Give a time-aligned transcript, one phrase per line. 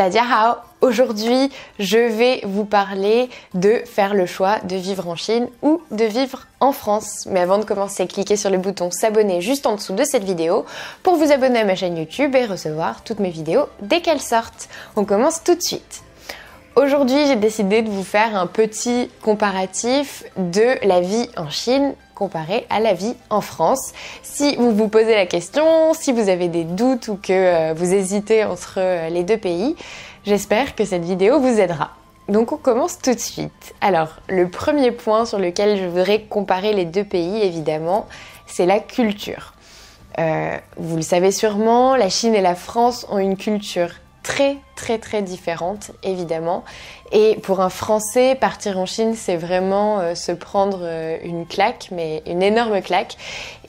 [0.00, 0.56] Hao.
[0.80, 6.04] Aujourd'hui, je vais vous parler de faire le choix de vivre en Chine ou de
[6.04, 7.26] vivre en France.
[7.30, 10.64] Mais avant de commencer, cliquez sur le bouton s'abonner juste en dessous de cette vidéo
[11.02, 14.70] pour vous abonner à ma chaîne YouTube et recevoir toutes mes vidéos dès qu'elles sortent.
[14.96, 16.02] On commence tout de suite.
[16.76, 22.66] Aujourd'hui, j'ai décidé de vous faire un petit comparatif de la vie en Chine comparée
[22.68, 23.94] à la vie en France.
[24.22, 27.94] Si vous vous posez la question, si vous avez des doutes ou que euh, vous
[27.94, 29.74] hésitez entre euh, les deux pays,
[30.26, 31.92] j'espère que cette vidéo vous aidera.
[32.28, 33.74] Donc on commence tout de suite.
[33.80, 38.06] Alors, le premier point sur lequel je voudrais comparer les deux pays, évidemment,
[38.46, 39.54] c'est la culture.
[40.18, 43.92] Euh, vous le savez sûrement, la Chine et la France ont une culture
[44.22, 46.64] très très très différentes évidemment.
[47.12, 51.88] Et pour un Français partir en Chine c'est vraiment euh, se prendre euh, une claque
[51.92, 53.16] mais une énorme claque.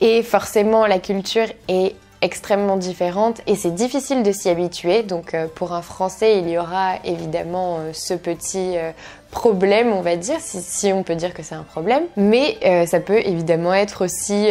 [0.00, 5.02] Et forcément la culture est extrêmement différente et c'est difficile de s'y habituer.
[5.02, 8.92] Donc euh, pour un Français, il y aura évidemment euh, ce petit euh,
[9.30, 12.02] problème, on va dire, si, on peut dire que c'est un problème.
[12.16, 14.48] Mais ça peut évidemment être aussi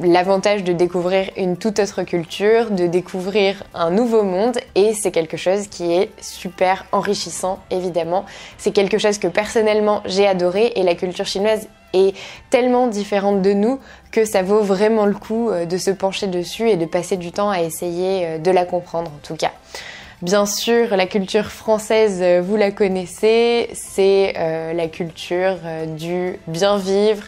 [0.00, 5.36] l'avantage de découvrir une toute autre culture, de découvrir un nouveau monde et c'est quelque
[5.36, 8.24] chose qui est super enrichissant, évidemment.
[8.56, 12.14] C'est quelque chose que personnellement j'ai adoré et la culture chinoise est
[12.50, 13.78] tellement différente de nous
[14.10, 17.32] que ça vaut vraiment le coup euh, de se pencher dessus et de passer du
[17.32, 19.52] temps à essayer euh, de la comprendre en tout cas.
[20.20, 24.34] Bien sûr, la culture française, euh, vous la connaissez, c'est
[24.74, 25.56] la culture
[25.96, 27.22] du bien vivre,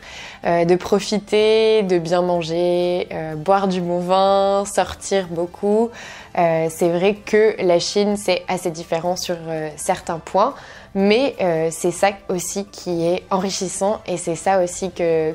[0.44, 5.91] de profiter, de bien manger, boire du bon vin, sortir beaucoup.
[6.34, 9.36] c'est vrai que la Chine, c'est assez différent sur
[9.77, 10.55] certains points.
[10.94, 15.32] Mais euh, c'est ça aussi qui est enrichissant et c'est ça aussi que,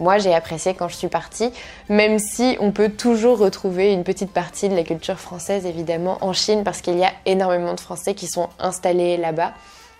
[0.00, 1.52] moi j'ai apprécié quand je suis partie,
[1.88, 6.32] même si on peut toujours retrouver une petite partie de la culture française évidemment en
[6.32, 9.52] Chine parce qu'il y a énormément de Français qui sont installés là-bas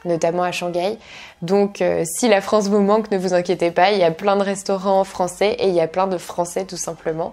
[0.04, 0.98] notamment à Shanghai.
[1.42, 4.36] Donc euh, si la France vous manque, ne vous inquiétez pas, il y a plein
[4.36, 7.32] de restaurants français et il y a plein de Français tout simplement.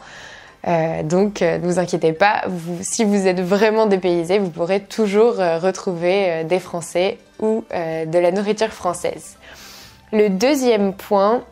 [0.68, 2.44] Euh, donc ne vous inquiétez pas,
[2.82, 8.70] si vous êtes vraiment dépaysé, vous pourrez toujours retrouver des Français euh, de la nourriture
[8.70, 9.38] française.
[10.12, 11.44] Le deuxième point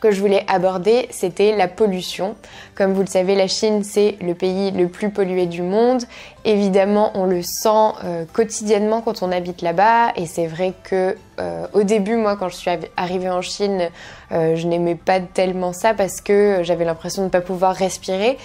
[0.00, 2.34] que je voulais aborder, c'était la pollution.
[2.74, 6.02] Comme vous le savez, la Chine, c'est le pays le plus pollué du monde.
[6.44, 7.68] Évidemment, on le sent
[8.04, 10.12] euh, quotidiennement quand on habite là-bas.
[10.16, 13.88] Et c'est vrai que euh, au début, moi, quand je suis arrivée en Chine,
[14.30, 18.38] je n'aimais pas tellement ça parce que j'avais l'impression de ne pas pouvoir respirer.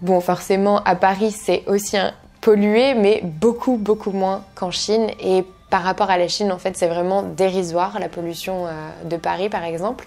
[0.00, 5.08] Bon, forcément, à Paris, c'est aussi un pollué, mais beaucoup, beaucoup moins qu'en Chine.
[5.20, 8.70] Et par rapport à la Chine, en fait, c'est vraiment dérisoire, la pollution euh,
[9.06, 10.06] de Paris, par exemple.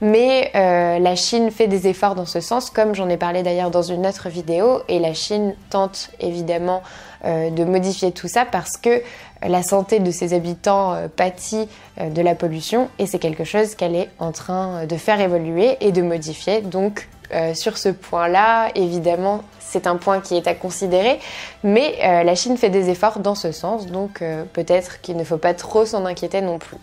[0.00, 3.70] Mais euh, la Chine fait des efforts dans ce sens, comme j'en ai parlé d'ailleurs
[3.70, 6.82] dans une autre vidéo, et la Chine tente évidemment
[7.24, 9.00] euh, de modifier tout ça parce que
[9.46, 11.68] la santé de ses habitants pâtit
[12.00, 15.92] de la pollution, et c'est quelque chose qu'elle est en train de faire évoluer et
[15.92, 16.62] de modifier.
[16.62, 21.18] Donc euh, sur ce point-là, évidemment, c'est un point qui est à considérer,
[21.64, 25.24] mais euh, la Chine fait des efforts dans ce sens, donc euh, peut-être qu'il ne
[25.24, 26.78] faut pas trop s'en inquiéter non plus.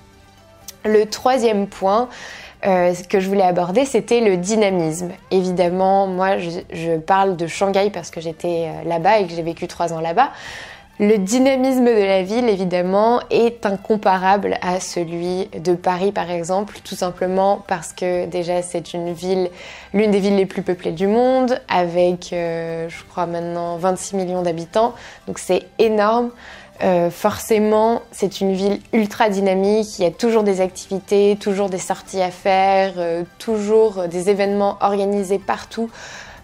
[0.86, 2.10] Le troisième point
[3.10, 5.12] que je voulais aborder, c'était le dynamisme.
[5.32, 9.92] Évidemment, moi, je parle de Shanghai parce que j'étais là-bas et que j'ai vécu trois
[9.92, 10.30] ans là-bas.
[11.06, 16.96] Le dynamisme de la ville, évidemment, est incomparable à celui de Paris, par exemple, tout
[16.96, 19.50] simplement parce que déjà c'est une ville,
[19.94, 24.44] l'une des villes les plus peuplées du monde, avec, euh, je crois maintenant, 26 millions
[24.44, 24.94] d'habitants,
[25.28, 26.30] donc c'est énorme.
[26.84, 31.80] Euh, forcément, c'est une ville ultra dynamique, il y a toujours des activités, toujours des
[31.80, 35.90] sorties à faire, euh, toujours des événements organisés partout.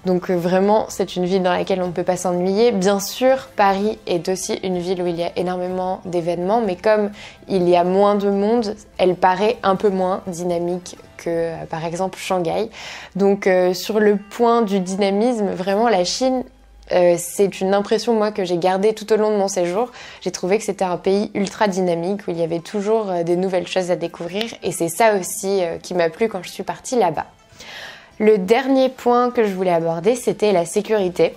[0.06, 2.72] Donc euh, vraiment, c'est une ville dans laquelle on ne peut pas s'ennuyer.
[2.72, 7.12] Bien sûr, Paris est aussi une ville où il y a énormément d'événements, mais comme
[7.48, 11.84] il y a moins de monde, elle paraît un peu moins dynamique que euh, par
[11.86, 12.70] exemple Shanghai.
[13.16, 16.44] Donc euh, sur le point du dynamisme, vraiment la Chine
[17.18, 19.92] c'est une impression moi que j'ai gardée tout au long de mon séjour.
[20.22, 23.68] J'ai trouvé que c'était un pays ultra dynamique où il y avait toujours des nouvelles
[23.68, 27.28] choses à découvrir et c'est ça aussi qui m'a plu quand je suis partie là-bas.
[28.19, 31.36] Le dernier point que je voulais aborder, c'était la sécurité.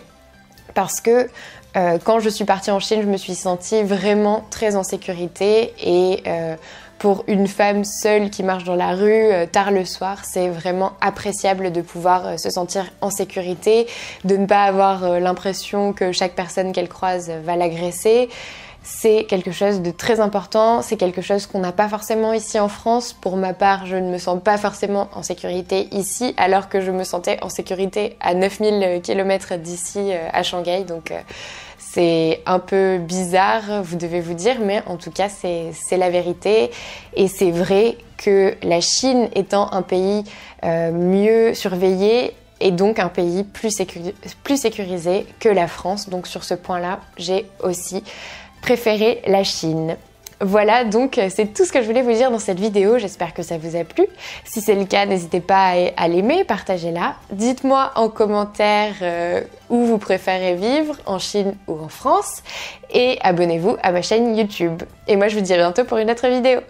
[0.75, 1.29] Parce que
[1.77, 5.73] euh, quand je suis partie en Chine, je me suis sentie vraiment très en sécurité
[5.81, 6.57] et euh,
[6.99, 10.93] pour une femme seule qui marche dans la rue euh, tard le soir, c'est vraiment
[11.01, 13.87] appréciable de pouvoir se sentir en sécurité,
[14.25, 18.29] de ne pas avoir l'impression que chaque personne qu'elle croise va l'agresser.
[18.83, 22.69] C'est quelque chose de très important, c'est quelque chose qu'on n'a pas forcément ici en
[22.69, 23.13] France.
[23.13, 26.91] Pour ma part, je ne me sens pas forcément en sécurité ici, alors que je
[26.91, 30.83] me sentais en sécurité à 9000 km d'ici euh, à Shanghai.
[30.83, 31.21] Donc euh,
[31.79, 36.71] c'est un peu bizarre, vous devez vous dire, mais en tout cas c'est la vérité.
[37.15, 40.25] Et c'est vrai que la Chine étant un pays
[40.65, 43.77] euh, mieux surveillé, et donc un pays plus,
[44.45, 46.09] plus sécurisé que la France.
[46.09, 48.03] Donc sur ce point-là, j'ai aussi
[48.63, 49.97] préféré la Chine.
[50.45, 52.99] Voilà, donc euh, c'est tout ce que je voulais vous dire dans cette vidéo.
[52.99, 54.05] J'espère que ça vous a plu.
[54.45, 57.15] Si c'est le cas, n'hésitez pas à l'aimer, partagez-la.
[57.31, 62.43] Dites-moi en commentaire euh, où vous préférez vivre, en Chine ou en France.
[62.93, 64.83] Et abonnez-vous à ma chaîne YouTube.
[65.07, 66.61] Et moi, je vous dis à bientôt pour une autre vidéo.